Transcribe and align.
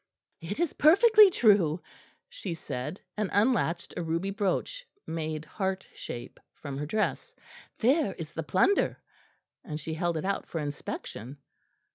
"It 0.41 0.59
is 0.59 0.73
perfectly 0.73 1.29
true," 1.29 1.79
she 2.27 2.55
said, 2.55 2.99
and 3.17 3.29
unlatched 3.31 3.93
a 3.95 4.01
ruby 4.01 4.31
brooch, 4.31 4.83
made 5.05 5.45
heart 5.45 5.85
shape, 5.93 6.39
from 6.55 6.79
her 6.79 6.87
dress. 6.87 7.35
"There 7.77 8.15
is 8.15 8.33
the 8.33 8.41
plunder," 8.41 8.97
and 9.63 9.79
she 9.79 9.93
held 9.93 10.17
it 10.17 10.25
out 10.25 10.47
for 10.47 10.57
inspection. 10.59 11.37